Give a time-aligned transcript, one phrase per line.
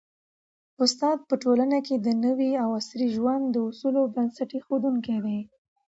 [0.83, 5.39] استاد په ټولنه کي د نوي او عصري ژوند د اصولو بنسټ ایښودونکی دی.